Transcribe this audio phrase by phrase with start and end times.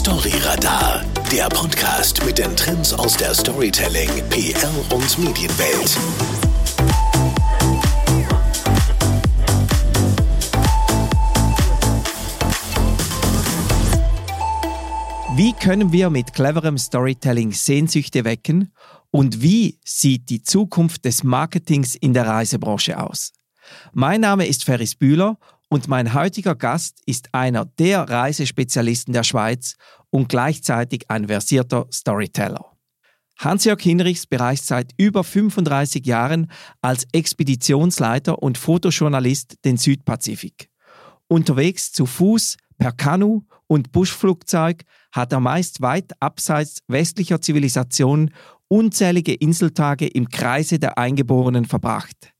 [0.00, 5.98] Storyradar, der Podcast mit den Trends aus der Storytelling, PR und Medienwelt.
[15.36, 18.72] Wie können wir mit cleverem Storytelling Sehnsüchte wecken
[19.10, 23.34] und wie sieht die Zukunft des Marketings in der Reisebranche aus?
[23.92, 25.36] Mein Name ist Ferris Bühler
[25.70, 29.76] und mein heutiger Gast ist einer der Reisespezialisten der Schweiz
[30.10, 32.76] und gleichzeitig ein versierter Storyteller.
[33.38, 36.50] Hans-Jörg Hinrichs bereist seit über 35 Jahren
[36.82, 40.68] als Expeditionsleiter und Fotojournalist den Südpazifik.
[41.28, 48.30] Unterwegs zu Fuß, per Kanu und Buschflugzeug hat er meist weit abseits westlicher Zivilisation
[48.68, 52.32] unzählige Inseltage im Kreise der Eingeborenen verbracht.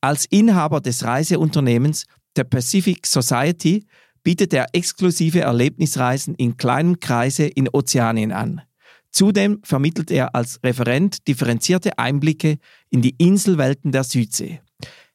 [0.00, 2.04] Als Inhaber des Reiseunternehmens
[2.36, 3.86] der Pacific Society
[4.22, 8.62] bietet er exklusive Erlebnisreisen in kleinem Kreise in Ozeanien an.
[9.10, 12.58] Zudem vermittelt er als Referent differenzierte Einblicke
[12.90, 14.60] in die Inselwelten der Südsee.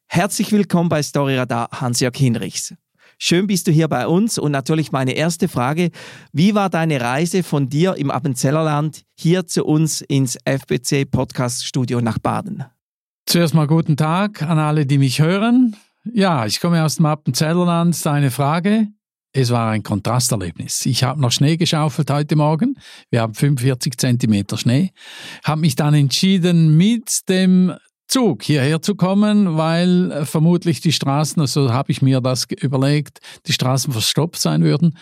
[0.07, 2.73] Herzlich willkommen bei Storyradar Hans-Jörg Hinrichs.
[3.19, 5.91] Schön bist du hier bei uns und natürlich meine erste Frage,
[6.33, 12.01] wie war deine Reise von dir im Appenzellerland hier zu uns ins FBC Podcast Studio
[12.01, 12.65] nach Baden?
[13.27, 15.75] Zuerst mal guten Tag an alle, die mich hören.
[16.03, 18.03] Ja, ich komme aus dem Appenzellerland.
[18.05, 18.87] Deine Frage?
[19.33, 20.85] Es war ein Kontrasterlebnis.
[20.85, 22.75] Ich habe noch Schnee geschaufelt heute Morgen.
[23.11, 24.91] Wir haben 45 Zentimeter Schnee.
[25.43, 27.73] Habe mich dann entschieden, mit dem
[28.07, 33.19] Zug hierher zu kommen, weil äh, vermutlich die Straßen, so habe ich mir das überlegt,
[33.45, 34.97] die Straßen verstopft sein würden.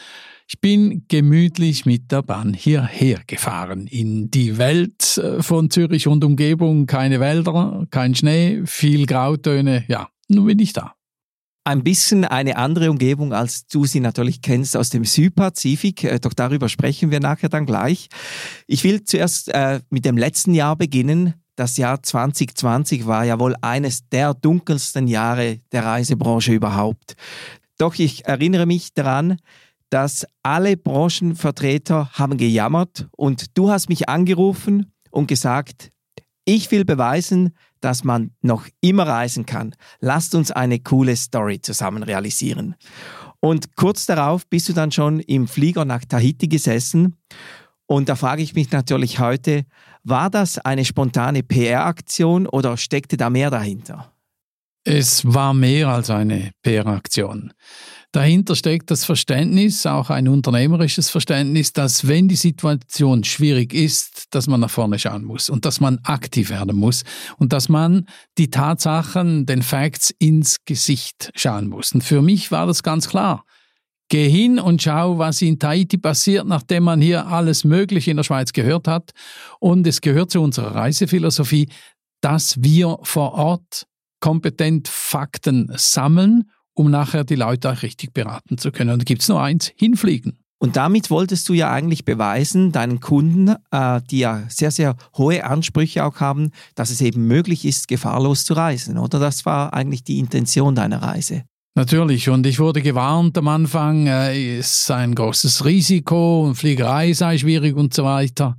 [0.48, 6.24] Ich bin gemütlich mit der Bahn hierher gefahren in die Welt äh, von Zürich und
[6.24, 6.86] Umgebung.
[6.86, 9.86] Keine Wälder, kein Schnee, viel Grautöne.
[9.88, 10.96] Ja, nun bin ich da
[11.70, 16.04] ein bisschen eine andere Umgebung, als du sie natürlich kennst aus dem Südpazifik.
[16.04, 18.10] Äh, doch darüber sprechen wir nachher dann gleich.
[18.66, 21.36] Ich will zuerst äh, mit dem letzten Jahr beginnen.
[21.56, 27.16] Das Jahr 2020 war ja wohl eines der dunkelsten Jahre der Reisebranche überhaupt.
[27.78, 29.38] Doch ich erinnere mich daran,
[29.92, 35.92] dass alle Branchenvertreter haben gejammert und du hast mich angerufen und gesagt,
[36.46, 39.76] ich will beweisen, dass man noch immer reisen kann.
[40.00, 42.76] Lasst uns eine coole Story zusammen realisieren.
[43.40, 47.18] Und kurz darauf bist du dann schon im Flieger nach Tahiti gesessen.
[47.86, 49.66] Und da frage ich mich natürlich heute,
[50.04, 54.14] war das eine spontane PR-Aktion oder steckte da mehr dahinter?
[54.84, 57.54] Es war mehr als eine PR-Aktion.
[58.12, 64.48] Dahinter steckt das Verständnis, auch ein unternehmerisches Verständnis, dass wenn die Situation schwierig ist, dass
[64.48, 67.04] man nach vorne schauen muss und dass man aktiv werden muss
[67.38, 68.08] und dass man
[68.40, 71.94] die Tatsachen, den Facts ins Gesicht schauen muss.
[71.94, 73.46] Und für mich war das ganz klar.
[74.10, 78.24] Geh hin und schau, was in Tahiti passiert, nachdem man hier alles Mögliche in der
[78.24, 79.12] Schweiz gehört hat.
[79.60, 81.70] Und es gehört zu unserer Reisephilosophie,
[82.22, 83.86] dass wir vor Ort
[84.20, 86.50] kompetent Fakten sammeln
[86.80, 88.92] um nachher die Leute auch richtig beraten zu können.
[88.92, 90.40] Und da gibt es nur eins, hinfliegen.
[90.60, 95.44] Und damit wolltest du ja eigentlich beweisen, deinen Kunden, äh, die ja sehr, sehr hohe
[95.44, 99.20] Ansprüche auch haben, dass es eben möglich ist, gefahrlos zu reisen, oder?
[99.20, 101.44] Das war eigentlich die Intention deiner Reise.
[101.76, 107.12] Natürlich, und ich wurde gewarnt am Anfang, äh, es sei ein großes Risiko und Fliegerei
[107.12, 108.56] sei schwierig und so weiter.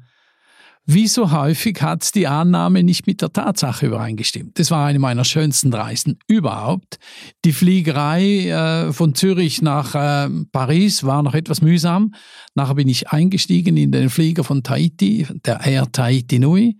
[0.93, 4.59] Wie so häufig hat die Annahme nicht mit der Tatsache übereingestimmt.
[4.59, 6.99] Das war eine meiner schönsten Reisen überhaupt.
[7.45, 12.13] Die Fliegerei äh, von Zürich nach äh, Paris war noch etwas mühsam.
[12.57, 16.77] Nachher bin ich eingestiegen in den Flieger von Tahiti, der Air Tahiti Nui.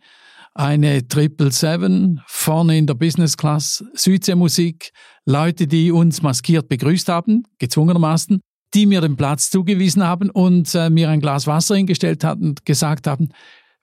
[0.55, 4.91] Eine 777, vorne in der Business Class, Südseemusik,
[5.25, 8.41] Leute, die uns maskiert begrüßt haben, gezwungenermaßen,
[8.75, 12.67] die mir den Platz zugewiesen haben und äh, mir ein Glas Wasser hingestellt hatten und
[12.67, 13.29] gesagt haben,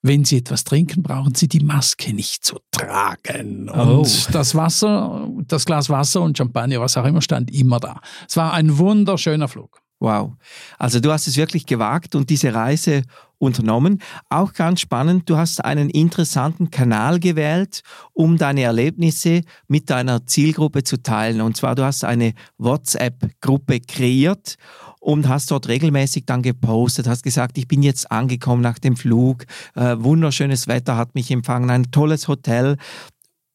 [0.08, 3.70] wenn Sie etwas trinken, brauchen Sie die Maske nicht zu tragen.
[3.70, 4.08] Und oh.
[4.32, 8.02] das Wasser, das Glas Wasser und Champagner, was auch immer, stand immer da.
[8.28, 9.82] Es war ein wunderschöner Flug.
[10.00, 10.34] Wow.
[10.78, 13.02] Also du hast es wirklich gewagt und diese Reise
[13.40, 14.02] unternommen.
[14.30, 17.82] Auch ganz spannend, du hast einen interessanten Kanal gewählt,
[18.14, 21.42] um deine Erlebnisse mit deiner Zielgruppe zu teilen.
[21.42, 24.58] Und zwar, du hast eine WhatsApp-Gruppe kreiert
[25.00, 29.46] und hast dort regelmäßig dann gepostet, hast gesagt, ich bin jetzt angekommen nach dem Flug,
[29.76, 32.78] äh, wunderschönes Wetter hat mich empfangen, ein tolles Hotel.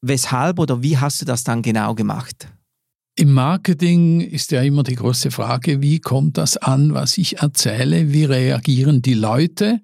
[0.00, 2.48] Weshalb oder wie hast du das dann genau gemacht?
[3.14, 8.12] Im Marketing ist ja immer die große Frage, wie kommt das an, was ich erzähle,
[8.12, 9.80] wie reagieren die Leute?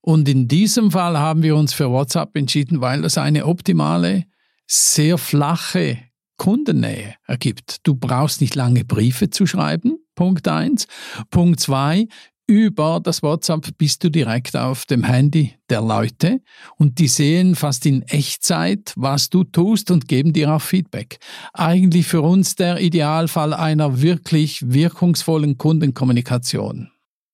[0.00, 4.24] Und in diesem Fall haben wir uns für WhatsApp entschieden, weil das eine optimale,
[4.66, 5.98] sehr flache
[6.38, 7.86] Kundennähe ergibt.
[7.86, 10.86] Du brauchst nicht lange Briefe zu schreiben, Punkt eins.
[11.30, 12.06] Punkt zwei,
[12.46, 16.42] über das WhatsApp bist du direkt auf dem Handy der Leute
[16.76, 21.18] und die sehen fast in Echtzeit, was du tust und geben dir auch Feedback.
[21.54, 26.91] Eigentlich für uns der Idealfall einer wirklich wirkungsvollen Kundenkommunikation.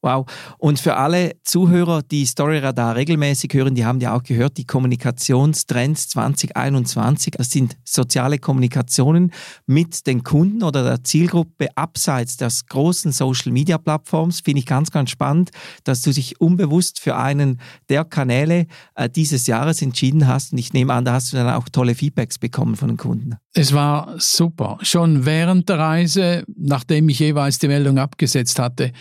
[0.08, 0.24] Wow.
[0.56, 6.08] Und für alle Zuhörer, die Storyradar regelmäßig hören, die haben ja auch gehört, die Kommunikationstrends
[6.08, 9.32] 2021, das sind soziale Kommunikationen
[9.66, 14.40] mit den Kunden oder der Zielgruppe abseits des großen Social Media Plattforms.
[14.40, 15.50] Finde ich ganz, ganz spannend,
[15.84, 17.60] dass du dich unbewusst für einen
[17.90, 20.52] der Kanäle äh, dieses Jahres entschieden hast.
[20.52, 23.36] Und ich nehme an, da hast du dann auch tolle Feedbacks bekommen von den Kunden.
[23.52, 24.78] Es war super.
[24.80, 28.92] Schon während der Reise, nachdem ich jeweils die Meldung abgesetzt hatte,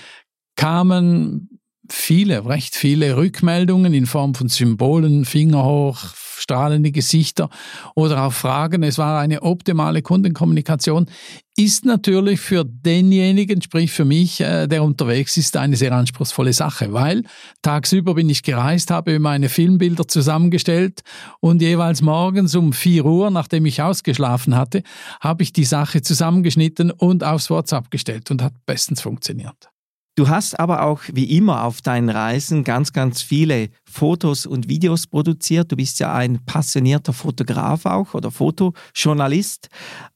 [0.57, 1.57] kamen
[1.89, 5.98] viele, recht viele Rückmeldungen in Form von Symbolen, Finger hoch,
[6.39, 7.50] strahlende Gesichter
[7.95, 8.83] oder auch Fragen.
[8.83, 11.07] Es war eine optimale Kundenkommunikation.
[11.56, 16.94] Ist natürlich für denjenigen, sprich für mich, äh, der unterwegs ist, eine sehr anspruchsvolle Sache,
[16.94, 17.24] weil
[17.63, 21.01] tagsüber bin ich gereist, habe meine Filmbilder zusammengestellt
[21.39, 24.83] und jeweils morgens um 4 Uhr, nachdem ich ausgeschlafen hatte,
[25.19, 29.69] habe ich die Sache zusammengeschnitten und aufs WhatsApp gestellt und hat bestens funktioniert.
[30.17, 35.05] Du hast aber auch wie immer auf deinen Reisen ganz, ganz viele Fotos und Videos
[35.05, 35.71] produziert.
[35.71, 39.69] Du bist ja ein passionierter Fotograf auch oder Fotojournalist.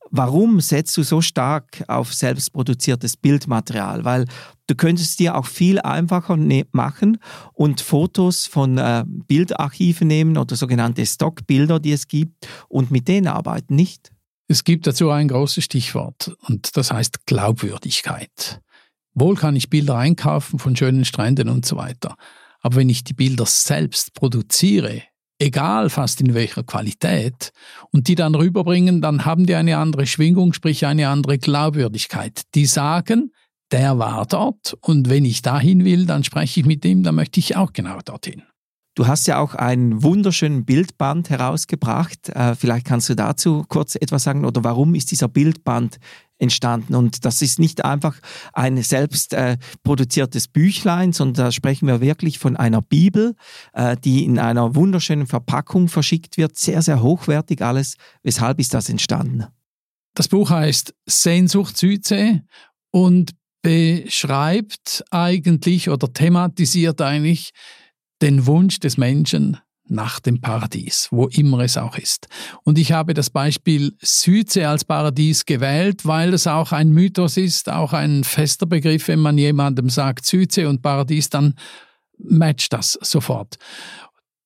[0.10, 4.04] Warum setzt du so stark auf selbstproduziertes Bildmaterial?
[4.04, 4.26] Weil
[4.66, 7.20] du könntest dir auch viel einfacher ne machen
[7.54, 13.28] und Fotos von äh, Bildarchiven nehmen oder sogenannte Stockbilder, die es gibt, und mit denen
[13.28, 14.12] arbeiten, nicht?
[14.48, 18.62] Es gibt dazu ein großes Stichwort und das heißt Glaubwürdigkeit.
[19.14, 22.16] Wohl kann ich Bilder einkaufen von schönen Stränden und so weiter.
[22.62, 25.02] Aber wenn ich die Bilder selbst produziere,
[25.40, 27.52] egal fast in welcher Qualität,
[27.92, 32.42] und die dann rüberbringen, dann haben die eine andere Schwingung, sprich eine andere Glaubwürdigkeit.
[32.56, 33.32] Die sagen,
[33.72, 37.40] der war dort und wenn ich dahin will, dann spreche ich mit ihm, dann möchte
[37.40, 38.44] ich auch genau dorthin.
[38.94, 42.28] Du hast ja auch einen wunderschönen Bildband herausgebracht.
[42.28, 45.98] Äh, vielleicht kannst du dazu kurz etwas sagen oder warum ist dieser Bildband
[46.42, 46.96] entstanden?
[46.96, 48.18] Und das ist nicht einfach
[48.54, 53.36] ein selbst äh, produziertes Büchlein, sondern da sprechen wir wirklich von einer Bibel,
[53.74, 56.58] äh, die in einer wunderschönen Verpackung verschickt wird.
[56.58, 57.96] Sehr, sehr hochwertig alles.
[58.24, 59.46] Weshalb ist das entstanden?
[60.16, 62.42] Das Buch heißt Sehnsucht Südsee
[62.92, 67.52] und beschreibt eigentlich oder thematisiert eigentlich
[68.22, 69.58] den Wunsch des Menschen
[69.92, 72.28] nach dem Paradies, wo immer es auch ist.
[72.64, 77.70] Und ich habe das Beispiel Südsee als Paradies gewählt, weil es auch ein Mythos ist,
[77.70, 81.56] auch ein fester Begriff, wenn man jemandem sagt Südsee und Paradies, dann
[82.18, 83.58] matcht das sofort.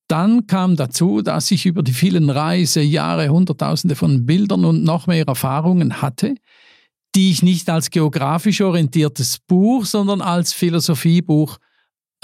[0.08, 5.28] Dann kam dazu, dass ich über die vielen Reisejahre Hunderttausende von Bildern und noch mehr
[5.28, 6.36] Erfahrungen hatte,
[7.16, 11.58] die ich nicht als geografisch orientiertes Buch, sondern als Philosophiebuch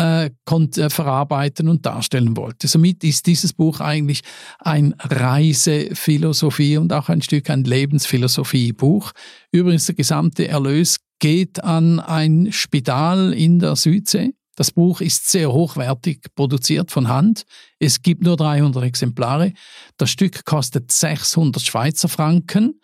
[0.02, 2.68] äh, äh, verarbeiten und darstellen wollte.
[2.68, 4.22] Somit ist dieses Buch eigentlich
[4.60, 9.12] ein Reisephilosophie und auch ein Stück ein Lebensphilosophiebuch.
[9.52, 14.34] Übrigens, der gesamte Erlös geht an ein Spital in der Südsee.
[14.56, 17.44] Das Buch ist sehr hochwertig produziert von Hand.
[17.80, 19.54] Es gibt nur 300 Exemplare.
[19.98, 22.80] Das Stück kostet 600 Schweizer Franken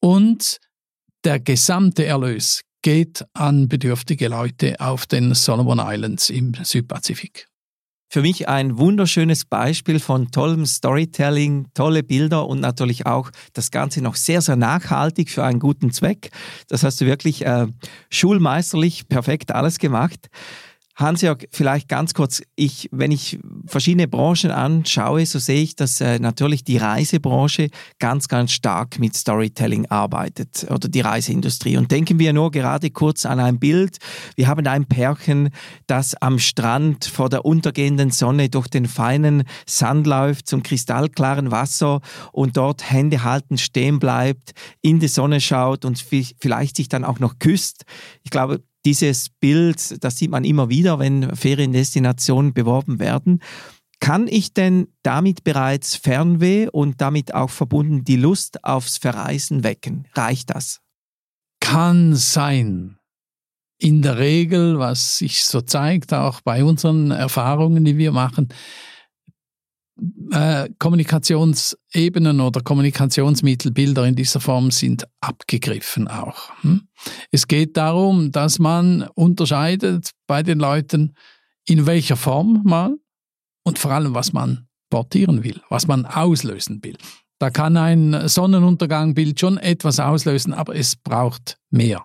[0.00, 0.58] und
[1.24, 7.46] der gesamte Erlös geht an bedürftige Leute auf den Solomon Islands im Südpazifik.
[8.12, 14.02] Für mich ein wunderschönes Beispiel von tollem Storytelling, tolle Bilder und natürlich auch das Ganze
[14.02, 16.30] noch sehr, sehr nachhaltig für einen guten Zweck.
[16.68, 17.68] Das hast du wirklich äh,
[18.10, 20.28] schulmeisterlich perfekt alles gemacht.
[20.96, 26.20] Hans-Jörg, vielleicht ganz kurz, ich, wenn ich verschiedene Branchen anschaue, so sehe ich, dass äh,
[26.20, 31.76] natürlich die Reisebranche ganz, ganz stark mit Storytelling arbeitet oder die Reiseindustrie.
[31.76, 33.98] Und denken wir nur gerade kurz an ein Bild.
[34.36, 35.50] Wir haben ein Pärchen,
[35.88, 42.02] das am Strand vor der untergehenden Sonne durch den feinen Sand läuft zum kristallklaren Wasser
[42.32, 45.98] und dort Hände halten stehen bleibt, in die Sonne schaut und
[46.38, 47.84] vielleicht sich dann auch noch küsst.
[48.22, 53.40] Ich glaube, dieses Bild, das sieht man immer wieder, wenn Feriendestinationen beworben werden.
[54.00, 60.06] Kann ich denn damit bereits Fernweh und damit auch verbunden die Lust aufs Verreisen wecken?
[60.14, 60.80] Reicht das?
[61.60, 62.98] Kann sein.
[63.78, 68.48] In der Regel, was sich so zeigt, auch bei unseren Erfahrungen, die wir machen,
[70.32, 76.50] äh, Kommunikationsebenen oder Kommunikationsmittelbilder in dieser Form sind abgegriffen auch.
[76.62, 76.88] Hm?
[77.30, 81.14] Es geht darum, dass man unterscheidet bei den Leuten,
[81.66, 82.96] in welcher Form mal
[83.62, 86.96] und vor allem, was man portieren will, was man auslösen will.
[87.38, 92.04] Da kann ein Sonnenuntergangbild schon etwas auslösen, aber es braucht mehr.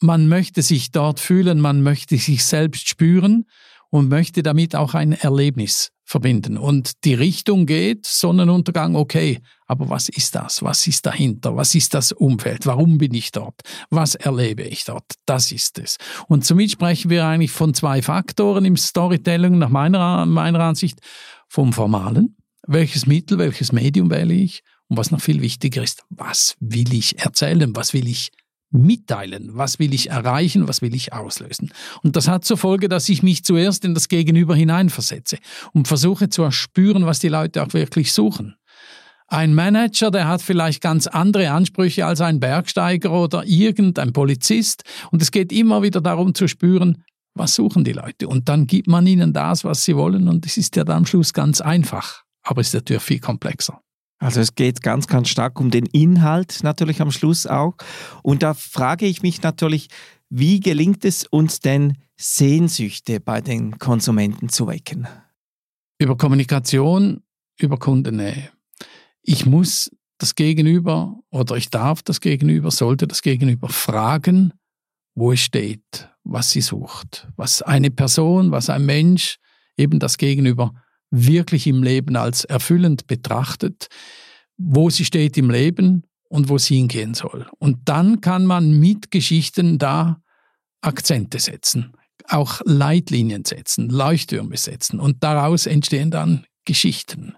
[0.00, 3.46] man möchte sich dort fühlen, man möchte sich selbst spüren
[3.90, 6.56] und möchte damit auch ein Erlebnis verbinden.
[6.56, 10.62] Und die Richtung geht, Sonnenuntergang, okay, aber was ist das?
[10.62, 11.56] Was ist dahinter?
[11.56, 12.64] Was ist das Umfeld?
[12.64, 13.60] Warum bin ich dort?
[13.90, 15.04] Was erlebe ich dort?
[15.26, 15.98] Das ist es.
[16.26, 21.00] Und somit sprechen wir eigentlich von zwei Faktoren im Storytelling, nach meiner, meiner Ansicht,
[21.48, 22.36] vom Formalen.
[22.66, 24.62] Welches Mittel, welches Medium wähle ich?
[24.88, 27.76] Und was noch viel wichtiger ist, was will ich erzählen?
[27.76, 28.30] Was will ich
[28.70, 31.70] mitteilen, was will ich erreichen, was will ich auslösen.
[32.02, 35.38] Und das hat zur Folge, dass ich mich zuerst in das Gegenüber hineinversetze
[35.72, 38.56] und versuche zu erspüren, was die Leute auch wirklich suchen.
[39.30, 44.84] Ein Manager, der hat vielleicht ganz andere Ansprüche als ein Bergsteiger oder irgendein Polizist.
[45.10, 48.26] Und es geht immer wieder darum zu spüren, was suchen die Leute.
[48.26, 50.28] Und dann gibt man ihnen das, was sie wollen.
[50.28, 52.22] Und es ist ja dann am Schluss ganz einfach.
[52.42, 53.82] Aber es ist natürlich viel komplexer.
[54.18, 57.74] Also es geht ganz, ganz stark um den Inhalt natürlich am Schluss auch.
[58.22, 59.88] Und da frage ich mich natürlich,
[60.28, 65.06] wie gelingt es uns denn, Sehnsüchte bei den Konsumenten zu wecken?
[65.98, 67.22] Über Kommunikation,
[67.60, 68.50] über Kundennähe.
[69.22, 74.52] Ich muss das Gegenüber oder ich darf das Gegenüber, sollte das Gegenüber fragen,
[75.14, 79.38] wo es steht, was sie sucht, was eine Person, was ein Mensch,
[79.76, 80.72] eben das Gegenüber
[81.10, 83.88] wirklich im Leben als erfüllend betrachtet,
[84.56, 87.46] wo sie steht im Leben und wo sie hingehen soll.
[87.58, 90.20] Und dann kann man mit Geschichten da
[90.80, 91.92] Akzente setzen,
[92.28, 97.34] auch Leitlinien setzen, Leuchttürme setzen und daraus entstehen dann Geschichten,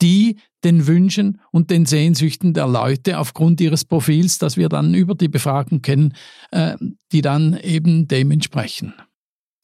[0.00, 5.14] die den Wünschen und den Sehnsüchten der Leute aufgrund ihres Profils, das wir dann über
[5.14, 6.14] die Befragten kennen,
[6.50, 6.76] äh,
[7.12, 8.94] die dann eben dem entsprechen.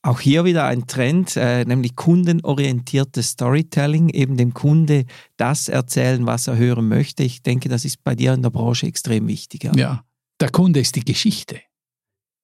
[0.03, 6.47] Auch hier wieder ein Trend, äh, nämlich kundenorientiertes Storytelling, eben dem Kunde das erzählen, was
[6.47, 7.25] er hören möchte.
[7.25, 9.65] Ich denke, das ist bei dir in der Branche extrem wichtig.
[9.65, 10.05] Ja, ja
[10.41, 11.61] der Kunde ist die Geschichte.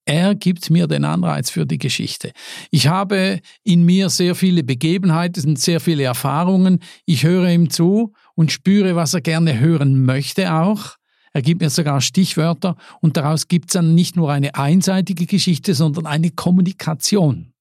[0.06, 2.32] Er gibt mir den Anreiz für die Geschichte.
[2.70, 6.80] Ich habe in mir sehr viele Begebenheiten und sehr viele Erfahrungen.
[7.06, 10.96] Ich höre ihm zu und spüre, was er gerne hören möchte auch.
[11.34, 15.74] Er gibt mir sogar Stichwörter und daraus gibt es dann nicht nur eine einseitige Geschichte,
[15.74, 17.52] sondern eine Kommunikation.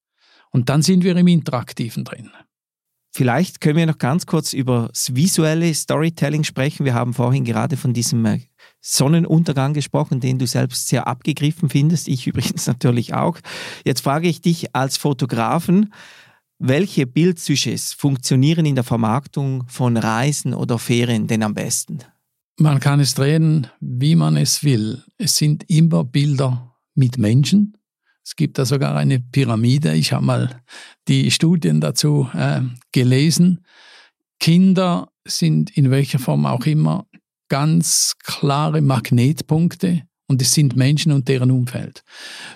[0.52, 2.30] Und dann sind wir im Interaktiven drin.
[3.16, 6.86] Vielleicht können wir noch ganz kurz über das visuelle Storytelling sprechen.
[6.86, 8.42] Wir haben vorhin gerade von diesem äh,
[8.80, 12.08] Sonnenuntergang gesprochen, den du selbst sehr abgegriffen findest.
[12.08, 13.40] Ich übrigens natürlich auch.
[13.86, 15.94] Jetzt frage ich dich als Fotografen,
[16.60, 22.00] welche Bildsujets funktionieren in der Vermarktung von Reisen oder Ferien denn am besten?
[22.58, 25.04] Man kann es drehen, wie man es will.
[25.18, 27.78] Es sind immer Bilder mit Menschen.
[28.24, 29.94] Es gibt da sogar eine Pyramide.
[29.96, 30.62] Ich habe mal
[31.08, 33.66] die Studien dazu äh, gelesen.
[34.40, 37.08] Kinder sind in welcher Form auch immer
[37.50, 40.04] ganz klare Magnetpunkte
[40.34, 42.04] und es sind Menschen und deren Umfeld.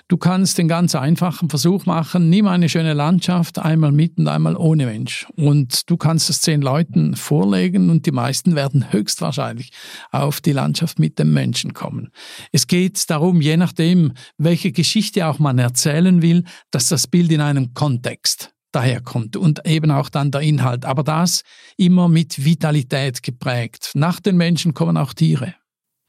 [0.08, 4.58] Du kannst den ganz einfachen Versuch machen, nimm eine schöne Landschaft, einmal mit und einmal
[4.58, 5.28] ohne Mensch.
[5.36, 9.70] Und du kannst es zehn Leuten vorlegen und die meisten werden höchstwahrscheinlich
[10.10, 12.10] auf die Landschaft mit dem Menschen kommen.
[12.52, 17.42] Es geht darum, je nachdem, welche Geschichte auch man erzählen will, dass das Bild in
[17.42, 20.84] einem Kontext daherkommt und eben auch dann der Inhalt.
[20.84, 21.44] Aber das
[21.78, 23.92] immer mit Vitalität geprägt.
[23.94, 25.54] Nach den Menschen kommen auch Tiere.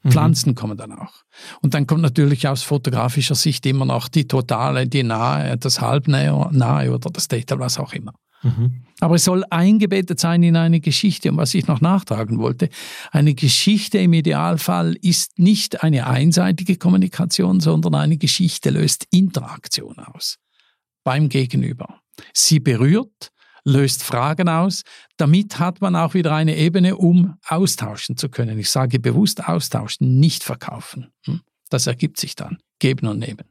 [0.03, 0.11] Mhm.
[0.11, 0.55] Pflanzen mhm.
[0.55, 1.13] kommen dann auch.
[1.61, 6.49] Und dann kommt natürlich aus fotografischer Sicht immer noch die totale, die nahe, das halbnahe
[6.51, 8.13] nahe oder das Detail, was auch immer.
[8.41, 8.83] Mhm.
[9.01, 11.31] Aber es soll eingebettet sein in eine Geschichte.
[11.31, 12.69] Und was ich noch nachtragen wollte,
[13.11, 20.37] eine Geschichte im Idealfall ist nicht eine einseitige Kommunikation, sondern eine Geschichte löst Interaktion aus
[21.03, 22.01] beim Gegenüber.
[22.33, 23.31] Sie berührt,
[23.69, 24.83] löst Fragen aus.
[25.17, 28.59] Damit hat man auch wieder eine Ebene, um austauschen zu können.
[28.59, 31.07] Ich sage bewusst austauschen, nicht verkaufen.
[31.25, 31.41] Hm?
[31.69, 32.57] Das ergibt sich dann.
[32.79, 33.45] Geben und nehmen.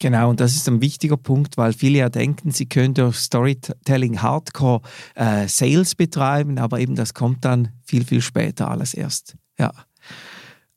[0.00, 4.20] Genau, und das ist ein wichtiger Punkt, weil viele ja denken, sie können durch Storytelling
[4.20, 4.82] Hardcore
[5.14, 9.36] äh, Sales betreiben, aber eben das kommt dann viel, viel später alles erst.
[9.58, 9.72] Ja.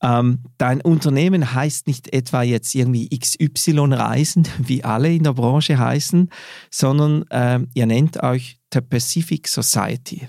[0.01, 5.77] Ähm, dein Unternehmen heißt nicht etwa jetzt irgendwie XY Reisen, wie alle in der Branche
[5.77, 6.29] heißen,
[6.69, 10.27] sondern ähm, ihr nennt euch The Pacific Society.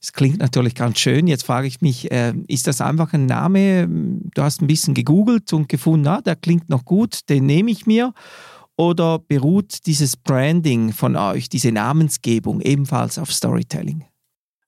[0.00, 1.26] Das klingt natürlich ganz schön.
[1.26, 3.88] Jetzt frage ich mich, äh, ist das einfach ein Name?
[3.88, 7.86] Du hast ein bisschen gegoogelt und gefunden, na, der klingt noch gut, den nehme ich
[7.86, 8.14] mir.
[8.76, 14.04] Oder beruht dieses Branding von euch, diese Namensgebung ebenfalls auf Storytelling?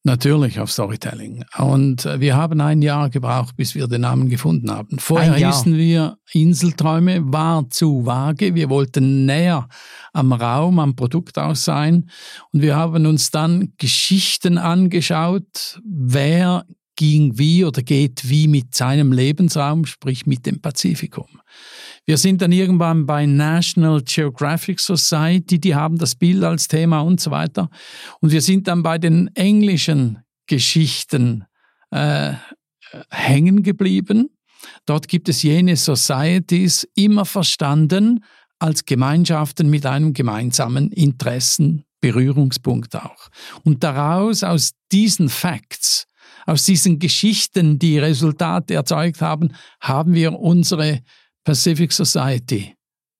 [0.03, 1.45] Natürlich auf Storytelling.
[1.59, 4.99] Und äh, wir haben ein Jahr gebraucht, bis wir den Namen gefunden haben.
[4.99, 8.55] Vorher hießen wir Inselträume, war zu vage.
[8.55, 9.69] Wir wollten näher
[10.15, 12.09] am Raum, am Produkt aus sein.
[12.51, 16.65] Und wir haben uns dann Geschichten angeschaut, wer
[16.97, 21.41] ging wie oder geht wie mit seinem Lebensraum, sprich mit dem Pazifikum.
[22.07, 27.21] Wir sind dann irgendwann bei National Geographic Society, die haben das Bild als Thema und
[27.21, 27.71] so weiter.
[28.21, 31.45] Und wir sind dann bei den englischen Geschichten
[31.91, 32.33] äh,
[33.11, 34.31] hängen geblieben.
[34.87, 38.25] Dort gibt es jene Societies immer verstanden
[38.59, 43.29] als Gemeinschaften mit einem gemeinsamen Interessen, Berührungspunkt auch.
[43.65, 46.07] Und daraus, aus diesen Facts,
[46.47, 51.01] aus diesen Geschichten, die Resultate erzeugt haben, haben wir unsere
[51.45, 52.75] Pacific Society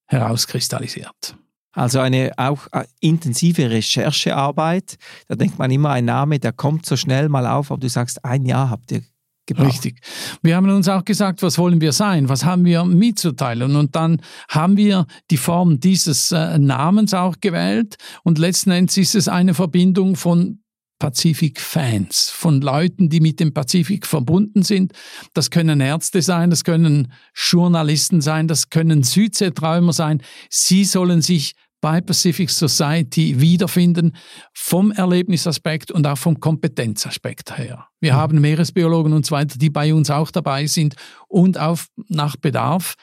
[0.07, 1.35] herauskristallisiert.
[1.73, 4.97] Also eine auch äh, intensive Recherchearbeit.
[5.27, 8.25] Da denkt man immer, ein Name, der kommt so schnell mal auf, aber du sagst,
[8.25, 9.01] ein Jahr habt ihr
[9.45, 9.69] gebraucht.
[9.69, 10.01] Richtig.
[10.41, 12.29] Wir haben uns auch gesagt, was wollen wir sein?
[12.29, 13.75] Was haben wir mitzuteilen?
[13.75, 17.95] Und dann haben wir die Form dieses äh, Namens auch gewählt.
[18.23, 20.60] Und letzten Endes ist es eine Verbindung von
[21.01, 24.93] Pazifik-Fans, von Leuten, die mit dem Pazifik verbunden sind.
[25.33, 30.21] Das können Ärzte sein, das können Journalisten sein, das können Südseeträumer sein.
[30.51, 34.15] Sie sollen sich bei Pacific Society wiederfinden,
[34.53, 37.87] vom Erlebnisaspekt und auch vom Kompetenzaspekt her.
[37.99, 38.17] Wir mhm.
[38.17, 40.93] haben Meeresbiologen und so weiter, die bei uns auch dabei sind
[41.27, 42.93] und auf, nach Bedarf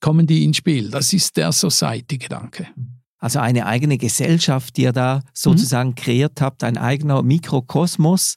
[0.00, 0.90] kommen die ins Spiel.
[0.90, 2.68] Das ist der Society-Gedanke.
[3.18, 5.94] Also eine eigene Gesellschaft, die ihr da sozusagen mhm.
[5.96, 8.36] kreiert habt, ein eigener Mikrokosmos,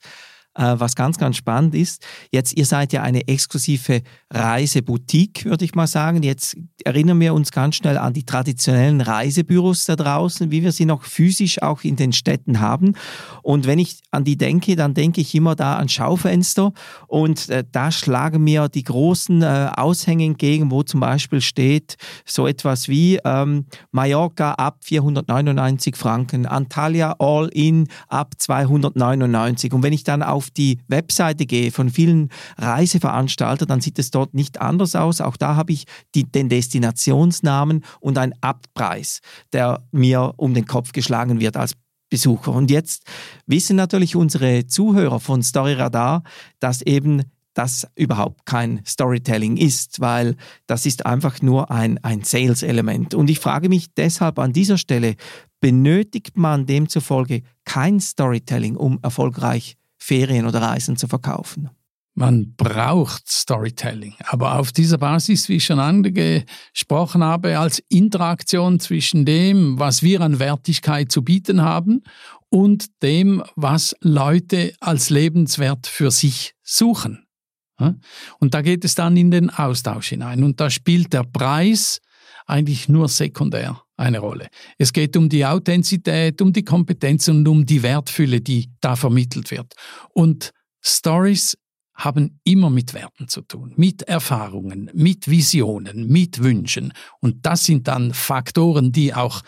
[0.54, 2.06] was ganz, ganz spannend ist.
[2.32, 6.24] Jetzt, ihr seid ja eine exklusive Reiseboutique, würde ich mal sagen.
[6.24, 10.86] Jetzt erinnern wir uns ganz schnell an die traditionellen Reisebüros da draußen, wie wir sie
[10.86, 12.96] noch physisch auch in den Städten haben.
[13.44, 16.74] Und wenn ich an die denke, dann denke ich immer da an Schaufenster
[17.08, 22.48] und äh, da schlagen mir die großen äh, Aushänge entgegen, wo zum Beispiel steht so
[22.48, 29.74] etwas wie ähm, Mallorca ab 499 Franken, Antalya All In ab 299.
[29.74, 34.34] Und wenn ich dann auf die Webseite gehe von vielen Reiseveranstaltern, dann sieht es dort
[34.34, 35.22] nicht anders aus.
[35.22, 39.20] Auch da habe ich die, den Destinationsnamen und einen Abpreis,
[39.54, 41.74] der mir um den Kopf geschlagen wird als
[42.10, 42.52] Besucher.
[42.52, 43.04] Und jetzt
[43.46, 46.24] wissen natürlich unsere Zuhörer von Storyradar,
[46.60, 50.36] dass eben das überhaupt kein Storytelling ist, weil
[50.68, 53.14] das ist einfach nur ein, ein Sales-Element.
[53.14, 55.16] Und ich frage mich deshalb an dieser Stelle,
[55.60, 61.70] benötigt man demzufolge kein Storytelling, um erfolgreich Ferien oder Reisen zu verkaufen?
[62.14, 69.26] Man braucht Storytelling, aber auf dieser Basis, wie ich schon angesprochen habe, als Interaktion zwischen
[69.26, 72.02] dem, was wir an Wertigkeit zu bieten haben
[72.50, 77.26] und dem, was Leute als lebenswert für sich suchen.
[78.40, 82.02] Und da geht es dann in den Austausch hinein und da spielt der Preis
[82.46, 84.48] eigentlich nur sekundär eine Rolle.
[84.78, 89.52] Es geht um die Authentizität, um die Kompetenz und um die Wertfülle, die da vermittelt
[89.52, 89.74] wird.
[90.14, 91.58] Und Stories
[91.94, 96.94] haben immer mit Werten zu tun, mit Erfahrungen, mit Visionen, mit Wünschen.
[97.20, 99.42] Und das sind dann Faktoren, die auch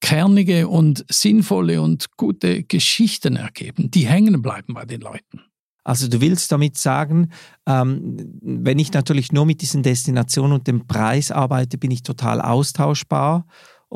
[0.00, 5.40] kernige und sinnvolle und gute Geschichten ergeben, die hängen bleiben bei den Leuten.
[5.84, 7.30] Also du willst damit sagen,
[7.66, 12.40] ähm, wenn ich natürlich nur mit diesen Destinationen und dem Preis arbeite, bin ich total
[12.40, 13.46] austauschbar.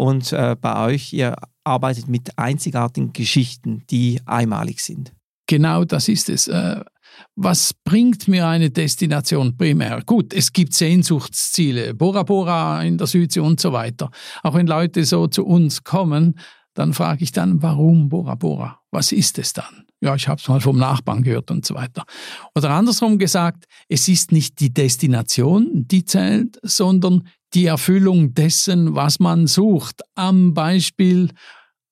[0.00, 5.12] Und äh, bei euch, ihr arbeitet mit einzigartigen Geschichten, die einmalig sind.
[5.46, 6.48] Genau das ist es.
[6.48, 6.80] Äh,
[7.36, 10.00] was bringt mir eine Destination primär?
[10.06, 14.10] Gut, es gibt Sehnsuchtsziele, Bora Bora in der Südsee und so weiter.
[14.42, 16.38] Auch wenn Leute so zu uns kommen,
[16.72, 18.80] dann frage ich dann, warum Bora Bora?
[18.90, 19.84] Was ist es dann?
[20.00, 22.04] Ja, ich habe es mal vom Nachbarn gehört und so weiter.
[22.54, 29.18] Oder andersrum gesagt, es ist nicht die Destination, die zählt, sondern die Erfüllung dessen, was
[29.18, 30.02] man sucht.
[30.14, 31.30] Am Beispiel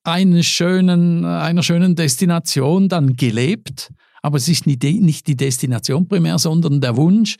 [0.04, 3.90] eines schönen, einer schönen Destination dann gelebt,
[4.22, 4.82] aber es ist nicht
[5.26, 7.36] die Destination primär, sondern der Wunsch,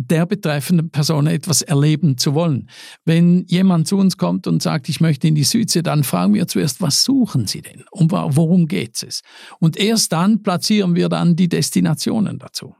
[0.00, 2.70] der betreffenden Person etwas erleben zu wollen.
[3.04, 6.46] Wenn jemand zu uns kommt und sagt, ich möchte in die Südsee, dann fragen wir
[6.46, 7.84] zuerst, was suchen Sie denn?
[7.90, 9.22] Und worum geht es?
[9.58, 12.76] Und erst dann platzieren wir dann die Destinationen dazu.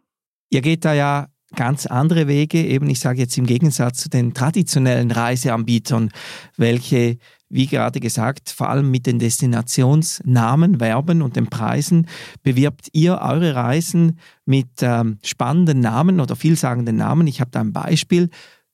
[0.51, 4.35] Ihr geht da ja ganz andere Wege, eben ich sage jetzt im Gegensatz zu den
[4.35, 6.11] traditionellen Reiseanbietern,
[6.57, 7.19] welche
[7.51, 12.07] wie gerade gesagt, vor allem mit den Destinationsnamen, Werben und den Preisen
[12.43, 17.27] bewirbt ihr eure Reisen mit ähm, spannenden Namen oder vielsagenden Namen.
[17.27, 18.29] Ich habe da ein Beispiel.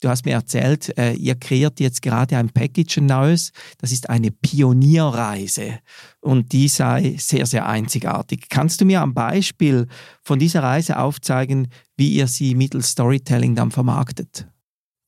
[0.05, 3.53] Du hast mir erzählt, äh, ihr kreiert jetzt gerade ein Package ein neues.
[3.79, 5.79] Das ist eine Pionierreise
[6.21, 8.51] und die sei sehr, sehr einzigartig.
[8.51, 9.87] Kannst du mir am Beispiel
[10.23, 14.47] von dieser Reise aufzeigen, wie ihr sie mittels Storytelling dann vermarktet?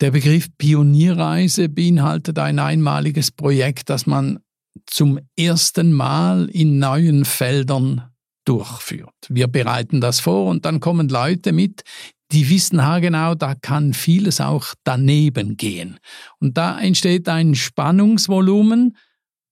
[0.00, 4.38] Der Begriff Pionierreise beinhaltet ein einmaliges Projekt, das man
[4.86, 8.02] zum ersten Mal in neuen Feldern
[8.46, 9.12] durchführt.
[9.28, 11.82] Wir bereiten das vor und dann kommen Leute mit,
[12.32, 15.98] die wissen haargenau, da kann vieles auch daneben gehen.
[16.40, 18.96] Und da entsteht ein Spannungsvolumen,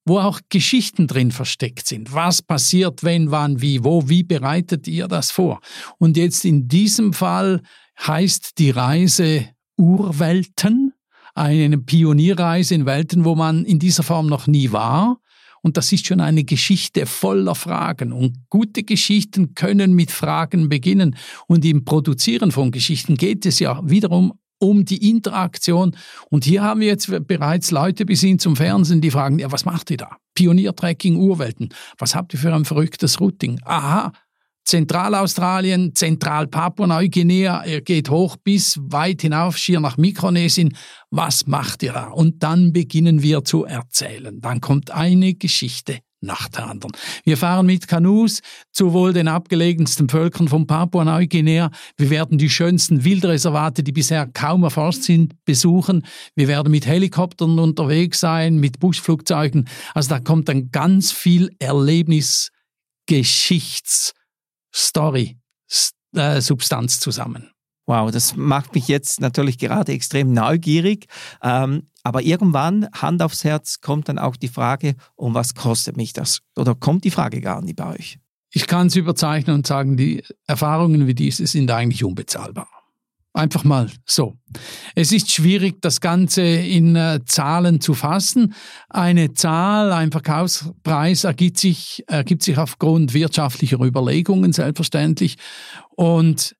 [0.04, 2.12] wo auch Geschichten drin versteckt sind.
[2.12, 5.60] Was passiert, wenn, wann, wie, wo, wie bereitet ihr das vor?
[5.98, 7.62] Und jetzt in diesem Fall
[8.00, 10.92] heißt die Reise Urwelten,
[11.34, 15.18] eine Pionierreise in Welten, wo man in dieser Form noch nie war.
[15.64, 18.12] Und das ist schon eine Geschichte voller Fragen.
[18.12, 21.16] Und gute Geschichten können mit Fragen beginnen.
[21.46, 25.96] Und im Produzieren von Geschichten geht es ja wiederum um die Interaktion.
[26.28, 29.64] Und hier haben wir jetzt bereits Leute bis hin zum Fernsehen, die fragen, ja, was
[29.64, 30.18] macht ihr da?
[30.34, 31.70] Pioniertracking, Urwelten.
[31.96, 33.58] Was habt ihr für ein verrücktes Routing?
[33.64, 34.12] Aha,
[34.64, 40.76] Zentralaustralien, Zentral-Papua-Neuguinea, er geht hoch bis weit hinauf, schier nach Mikronesien.
[41.10, 42.06] Was macht ihr da?
[42.08, 44.40] Und dann beginnen wir zu erzählen.
[44.40, 46.92] Dann kommt eine Geschichte nach der anderen.
[47.24, 48.40] Wir fahren mit Kanus
[48.72, 51.70] zu wohl den abgelegensten Völkern von Papua-Neuguinea.
[51.98, 56.06] Wir werden die schönsten Wildreservate, die bisher kaum erforscht sind, besuchen.
[56.34, 59.68] Wir werden mit Helikoptern unterwegs sein, mit Buschflugzeugen.
[59.92, 62.50] Also da kommt dann ganz viel Erlebnis,
[63.06, 64.14] Geschichts-
[64.74, 65.38] Story,
[66.14, 67.50] äh, Substanz zusammen.
[67.86, 71.06] Wow, das macht mich jetzt natürlich gerade extrem neugierig.
[71.42, 76.12] Ähm, aber irgendwann, Hand aufs Herz, kommt dann auch die Frage, um was kostet mich
[76.12, 76.40] das?
[76.56, 78.18] Oder kommt die Frage gar nicht bei euch?
[78.52, 82.68] Ich kann es überzeichnen und sagen, die Erfahrungen wie diese sind eigentlich unbezahlbar.
[83.36, 84.38] Einfach mal so.
[84.94, 88.54] Es ist schwierig, das Ganze in äh, Zahlen zu fassen.
[88.88, 95.36] Eine Zahl, ein Verkaufspreis ergibt sich, ergibt sich aufgrund wirtschaftlicher Überlegungen selbstverständlich.
[95.96, 96.54] Und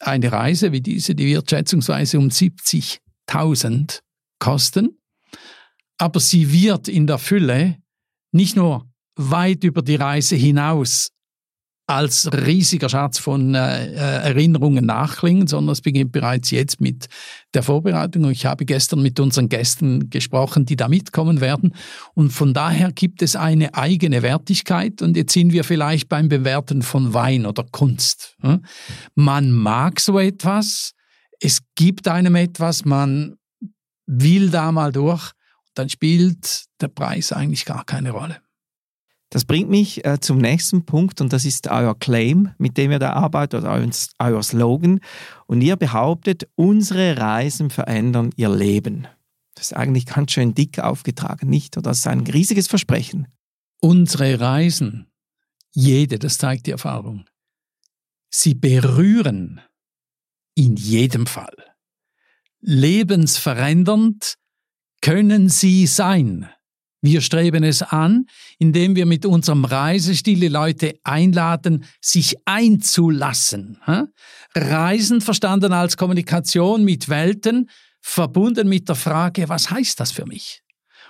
[0.00, 4.00] eine Reise wie diese, die wird schätzungsweise um 70.000
[4.40, 4.98] kosten.
[5.98, 7.78] Aber sie wird in der Fülle
[8.32, 11.13] nicht nur weit über die Reise hinaus
[11.86, 17.08] als riesiger Schatz von äh, äh, Erinnerungen nachklingen, sondern es beginnt bereits jetzt mit
[17.52, 18.30] der Vorbereitung.
[18.30, 21.74] Ich habe gestern mit unseren Gästen gesprochen, die da mitkommen werden.
[22.14, 25.02] Und von daher gibt es eine eigene Wertigkeit.
[25.02, 28.36] Und jetzt sind wir vielleicht beim Bewerten von Wein oder Kunst.
[29.14, 30.92] Man mag so etwas,
[31.40, 33.36] es gibt einem etwas, man
[34.06, 35.32] will da mal durch,
[35.74, 38.43] dann spielt der Preis eigentlich gar keine Rolle.
[39.34, 43.00] Das bringt mich äh, zum nächsten Punkt und das ist euer Claim, mit dem ihr
[43.00, 45.00] da arbeitet, oder euer, euer Slogan.
[45.48, 49.08] Und ihr behauptet, unsere Reisen verändern ihr Leben.
[49.56, 51.76] Das ist eigentlich ganz schön dick aufgetragen, nicht?
[51.76, 53.26] Oder das ist ein riesiges Versprechen.
[53.80, 55.10] Unsere Reisen,
[55.72, 57.24] jede, das zeigt die Erfahrung,
[58.30, 59.60] sie berühren
[60.54, 61.56] in jedem Fall.
[62.60, 64.36] Lebensverändernd
[65.00, 66.48] können sie sein.
[67.04, 68.24] Wir streben es an,
[68.58, 73.76] indem wir mit unserem Reisestil die Leute einladen, sich einzulassen.
[74.54, 77.68] Reisen verstanden als Kommunikation mit Welten,
[78.00, 80.62] verbunden mit der Frage, was heißt das für mich?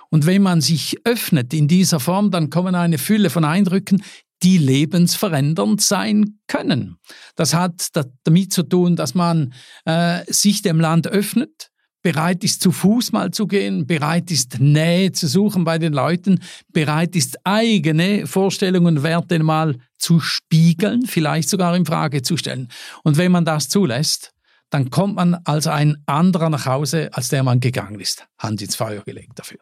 [0.09, 4.03] Und wenn man sich öffnet in dieser Form, dann kommen eine Fülle von Eindrücken,
[4.43, 6.97] die lebensverändernd sein können.
[7.37, 7.87] Das hat
[8.25, 9.53] damit zu tun, dass man
[9.85, 11.71] äh, sich dem Land öffnet,
[12.05, 16.39] bereit ist, zu Fuß mal zu gehen, bereit ist, Nähe zu suchen bei den Leuten,
[16.71, 22.67] bereit ist, eigene Vorstellungen und Werte mal zu spiegeln, vielleicht sogar in Frage zu stellen.
[23.03, 24.33] Und wenn man das zulässt,
[24.69, 28.27] dann kommt man als ein anderer nach Hause, als der man gegangen ist.
[28.37, 29.57] Hand ins Feuer gelegt dafür.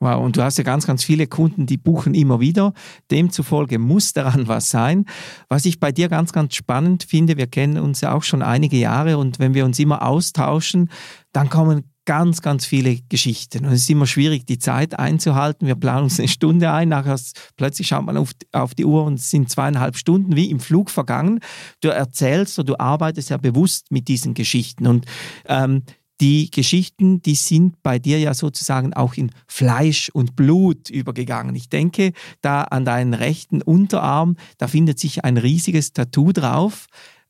[0.00, 2.74] Wow, und du hast ja ganz, ganz viele Kunden, die buchen immer wieder.
[3.10, 5.06] Demzufolge muss daran was sein.
[5.48, 8.76] Was ich bei dir ganz, ganz spannend finde, wir kennen uns ja auch schon einige
[8.76, 10.90] Jahre und wenn wir uns immer austauschen,
[11.32, 13.64] dann kommen ganz, ganz viele Geschichten.
[13.64, 15.66] Und es ist immer schwierig, die Zeit einzuhalten.
[15.66, 17.18] Wir planen uns eine Stunde ein, nachher
[17.56, 20.90] plötzlich schaut man auf, auf die Uhr und es sind zweieinhalb Stunden wie im Flug
[20.90, 21.40] vergangen.
[21.80, 24.86] Du erzählst oder du arbeitest ja bewusst mit diesen Geschichten.
[24.86, 25.06] Und
[25.46, 25.82] ähm,
[26.20, 31.54] die Geschichten, die sind bei dir ja sozusagen auch in Fleisch und Blut übergegangen.
[31.54, 36.86] Ich denke da an deinen rechten Unterarm, da findet sich ein riesiges Tattoo drauf.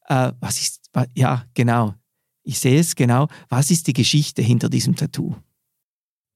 [0.07, 1.95] Äh, was ist, ja, genau,
[2.43, 3.29] ich sehe es genau.
[3.49, 5.35] Was ist die Geschichte hinter diesem Tattoo?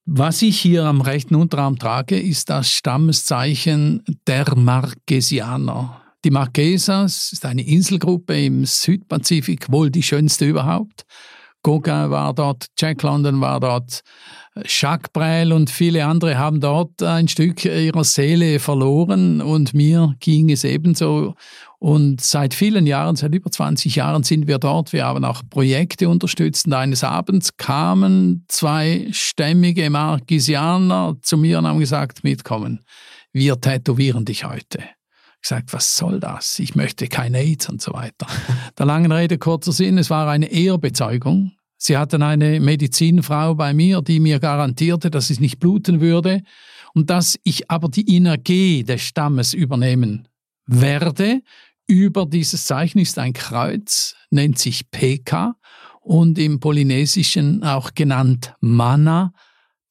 [0.07, 6.01] Was ich hier am rechten Unterarm trage, ist das Stammeszeichen der Marquesianer.
[6.25, 11.05] Die Marquesas ist eine Inselgruppe im Südpazifik, wohl die schönste überhaupt.
[11.63, 14.03] Gauguin war dort, Jack London war dort,
[14.65, 20.51] Jacques Brel und viele andere haben dort ein Stück ihrer Seele verloren und mir ging
[20.51, 21.35] es ebenso.
[21.79, 24.93] Und seit vielen Jahren, seit über 20 Jahren sind wir dort.
[24.93, 26.67] Wir haben auch Projekte unterstützt.
[26.67, 32.81] Und eines Abends kamen zwei stämmige Marquisianer zu mir und haben gesagt, mitkommen,
[33.33, 34.81] wir tätowieren dich heute.
[35.43, 36.59] Gesagt, was soll das?
[36.59, 38.27] Ich möchte kein AIDS und so weiter.
[38.79, 41.53] Der langen Rede kurzer Sinn, es war eine Ehrbezeugung.
[41.77, 46.43] Sie hatten eine Medizinfrau bei mir, die mir garantierte, dass ich nicht bluten würde
[46.95, 50.27] und dass ich aber die Energie des Stammes übernehmen
[50.67, 51.41] werde.
[51.87, 55.55] Über dieses Zeichen ist ein Kreuz, nennt sich PK
[56.01, 59.33] und im Polynesischen auch genannt Mana,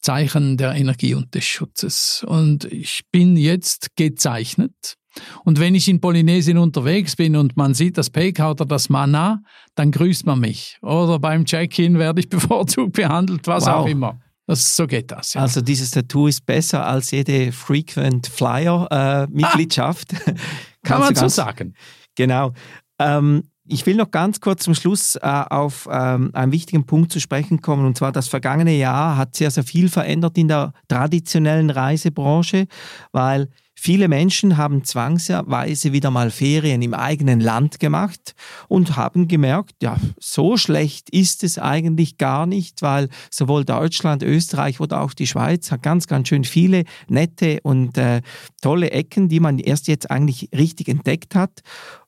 [0.01, 2.23] Zeichen der Energie und des Schutzes.
[2.27, 4.97] Und ich bin jetzt gezeichnet
[5.45, 9.41] und wenn ich in Polynesien unterwegs bin und man sieht das PK oder das Mana,
[9.75, 10.77] dann grüßt man mich.
[10.81, 13.75] Oder beim Check-in werde ich bevorzugt behandelt, was wow.
[13.75, 14.19] auch immer.
[14.47, 15.33] Das, so geht das.
[15.33, 15.41] Ja.
[15.41, 20.13] Also dieses Tattoo ist besser als jede Frequent Flyer-Mitgliedschaft.
[20.13, 20.35] Äh,
[20.83, 21.73] Kann man so sagen.
[22.15, 22.53] Genau.
[22.97, 27.19] Ähm, ich will noch ganz kurz zum Schluss äh, auf ähm, einen wichtigen Punkt zu
[27.19, 27.85] sprechen kommen.
[27.85, 32.67] Und zwar das vergangene Jahr hat sehr, sehr viel verändert in der traditionellen Reisebranche,
[33.11, 38.33] weil Viele Menschen haben zwangsweise wieder mal Ferien im eigenen Land gemacht
[38.67, 44.79] und haben gemerkt, ja, so schlecht ist es eigentlich gar nicht, weil sowohl Deutschland, Österreich
[44.79, 48.21] oder auch die Schweiz hat ganz, ganz schön viele nette und äh,
[48.63, 51.61] tolle Ecken, die man erst jetzt eigentlich richtig entdeckt hat.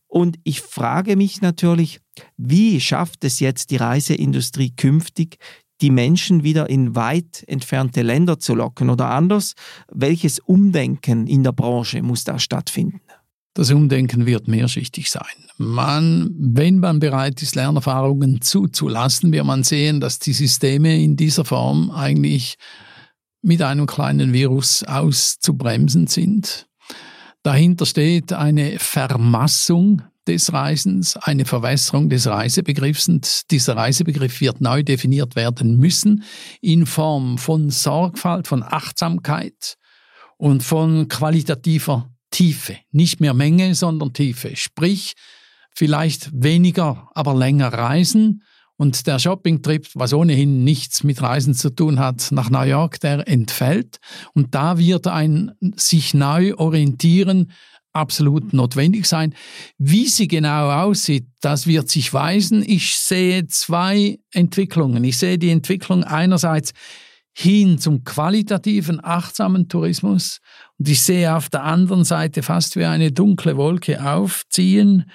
[0.07, 2.01] Und ich frage mich natürlich,
[2.35, 5.37] wie schafft es jetzt die Reiseindustrie künftig,
[5.81, 8.89] die Menschen wieder in weit entfernte Länder zu locken?
[8.89, 9.53] Oder anders,
[9.91, 13.01] welches Umdenken in der Branche muss da stattfinden?
[13.53, 15.25] Das Umdenken wird mehrschichtig sein.
[15.57, 21.43] Man, wenn man bereit ist, Lernerfahrungen zuzulassen, wird man sehen, dass die Systeme in dieser
[21.43, 22.55] Form eigentlich
[23.41, 26.67] mit einem kleinen Virus auszubremsen sind.
[27.43, 34.83] Dahinter steht eine Vermassung des Reisens, eine Verwässerung des Reisebegriffs und dieser Reisebegriff wird neu
[34.83, 36.23] definiert werden müssen
[36.61, 39.75] in Form von Sorgfalt, von Achtsamkeit
[40.37, 42.77] und von qualitativer Tiefe.
[42.91, 44.55] Nicht mehr Menge, sondern Tiefe.
[44.55, 45.13] Sprich,
[45.73, 48.43] vielleicht weniger, aber länger reisen
[48.77, 53.27] und der Shoppingtrip, was ohnehin nichts mit Reisen zu tun hat, nach New York, der
[53.27, 53.97] entfällt.
[54.33, 57.51] Und da wird ein sich neu orientieren
[57.93, 59.33] absolut notwendig sein.
[59.77, 62.63] Wie sie genau aussieht, das wird sich weisen.
[62.65, 65.03] Ich sehe zwei Entwicklungen.
[65.03, 66.73] Ich sehe die Entwicklung einerseits
[67.35, 70.39] hin zum qualitativen, achtsamen Tourismus
[70.77, 75.09] und ich sehe auf der anderen Seite fast wie eine dunkle Wolke aufziehen,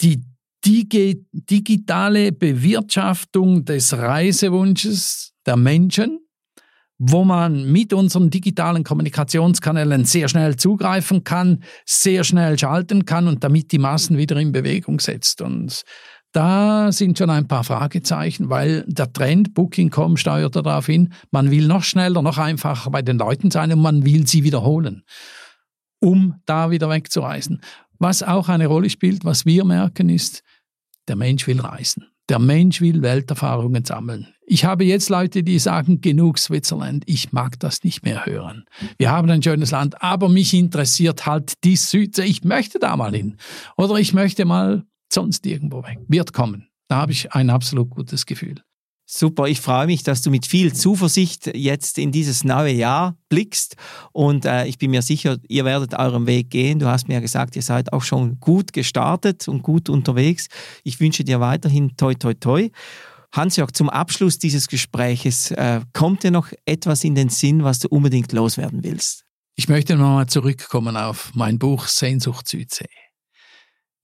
[0.00, 0.24] die
[0.64, 6.25] digitale Bewirtschaftung des Reisewunsches der Menschen
[6.98, 13.44] wo man mit unseren digitalen Kommunikationskanälen sehr schnell zugreifen kann, sehr schnell schalten kann und
[13.44, 15.42] damit die Massen wieder in Bewegung setzt.
[15.42, 15.82] Und
[16.32, 21.66] da sind schon ein paar Fragezeichen, weil der Trend Booking.com steuert darauf hin, man will
[21.66, 25.04] noch schneller, noch einfacher bei den Leuten sein und man will sie wiederholen,
[26.00, 27.60] um da wieder wegzureisen.
[27.98, 30.42] Was auch eine Rolle spielt, was wir merken, ist,
[31.08, 32.06] der Mensch will reisen.
[32.28, 34.28] Der Mensch will Welterfahrungen sammeln.
[34.48, 38.64] Ich habe jetzt Leute, die sagen, genug Switzerland, ich mag das nicht mehr hören.
[38.98, 42.24] Wir haben ein schönes Land, aber mich interessiert halt die Südsee.
[42.24, 43.36] Ich möchte da mal hin.
[43.76, 45.98] Oder ich möchte mal sonst irgendwo weg.
[46.08, 46.68] Wird kommen.
[46.88, 48.62] Da habe ich ein absolut gutes Gefühl.
[49.08, 53.76] Super, ich freue mich, dass du mit viel Zuversicht jetzt in dieses neue Jahr blickst
[54.10, 56.80] und äh, ich bin mir sicher, ihr werdet euren Weg gehen.
[56.80, 60.48] Du hast mir gesagt, ihr seid auch schon gut gestartet und gut unterwegs.
[60.82, 62.68] Ich wünsche dir weiterhin toi toi toi.
[63.30, 67.88] Hans-Jörg, zum Abschluss dieses Gespräches, äh, kommt dir noch etwas in den Sinn, was du
[67.88, 69.24] unbedingt loswerden willst?
[69.54, 72.86] Ich möchte nochmal zurückkommen auf mein Buch Sehnsucht Südsee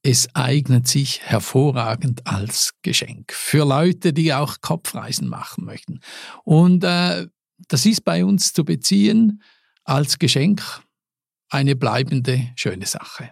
[0.03, 6.01] es eignet sich hervorragend als Geschenk für Leute, die auch Kopfreisen machen möchten.
[6.45, 7.29] Und äh,
[7.69, 9.43] das ist bei uns zu beziehen
[9.85, 10.62] als Geschenk
[11.49, 13.31] eine bleibende schöne Sache.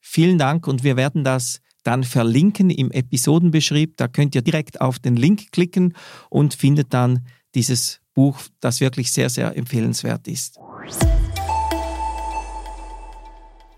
[0.00, 3.96] Vielen Dank und wir werden das dann verlinken im Episodenbeschrieb.
[3.96, 5.94] Da könnt ihr direkt auf den Link klicken
[6.30, 10.58] und findet dann dieses Buch, das wirklich sehr, sehr empfehlenswert ist.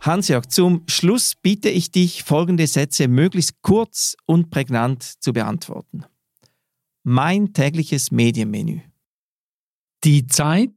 [0.01, 6.07] Hans-Jörg, zum Schluss bitte ich dich, folgende Sätze möglichst kurz und prägnant zu beantworten.
[7.03, 8.81] Mein tägliches Medienmenü.
[10.05, 10.71] Die Zeit,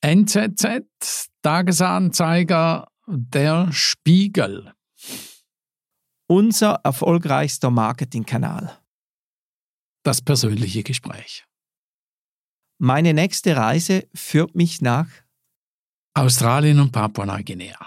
[0.00, 4.72] NZZ, Tagesanzeiger, der Spiegel.
[6.26, 8.76] Unser erfolgreichster Marketingkanal.
[10.02, 11.44] Das persönliche Gespräch.
[12.78, 15.08] Meine nächste Reise führt mich nach
[16.18, 17.78] Australien und Papua-Neuguinea.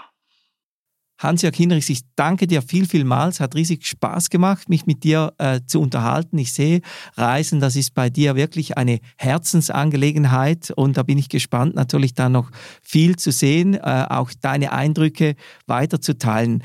[1.18, 3.38] Hans-Jörg Hinrichs, ich danke dir viel, vielmals.
[3.38, 6.38] Hat riesig Spaß gemacht, mich mit dir äh, zu unterhalten.
[6.38, 6.80] Ich sehe,
[7.16, 12.28] Reisen, das ist bei dir wirklich eine Herzensangelegenheit und da bin ich gespannt, natürlich da
[12.28, 16.64] noch viel zu sehen, äh, auch deine Eindrücke weiterzuteilen.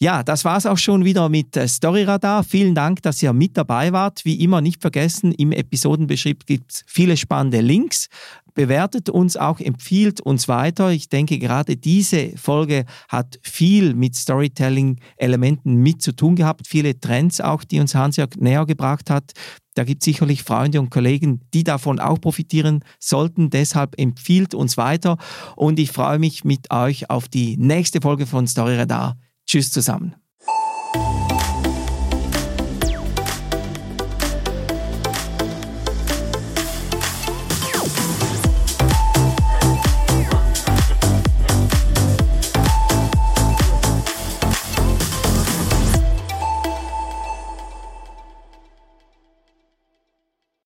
[0.00, 2.44] Ja, das war's auch schon wieder mit äh, Storyradar.
[2.44, 4.24] Vielen Dank, dass ihr mit dabei wart.
[4.24, 8.06] Wie immer nicht vergessen, im Episodenbeschrieb gibt's viele spannende Links.
[8.54, 10.92] Bewertet uns auch, empfiehlt uns weiter.
[10.92, 16.68] Ich denke, gerade diese Folge hat viel mit Storytelling-Elementen mit zu tun gehabt.
[16.68, 19.32] Viele Trends auch, die uns Hans-Jörg näher gebracht hat.
[19.74, 23.50] Da gibt es sicherlich Freunde und Kollegen, die davon auch profitieren sollten.
[23.50, 25.18] Deshalb empfiehlt uns weiter
[25.56, 29.16] und ich freue mich mit euch auf die nächste Folge von Storyradar.
[29.48, 30.14] Tschüss zusammen.